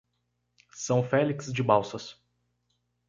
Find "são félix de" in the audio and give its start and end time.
0.73-1.61